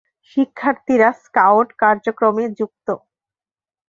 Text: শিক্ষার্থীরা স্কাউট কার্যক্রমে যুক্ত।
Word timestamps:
শিক্ষার্থীরা 0.31 1.09
স্কাউট 1.23 1.67
কার্যক্রমে 1.81 2.45
যুক্ত। 2.59 2.87